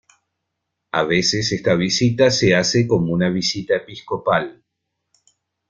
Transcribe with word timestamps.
A 0.93 1.03
veces 1.03 1.51
esta 1.51 1.75
visita 1.75 2.31
se 2.31 2.55
hace 2.55 2.87
como 2.87 3.13
una 3.13 3.29
visita 3.29 3.75
episcopal. 3.75 4.63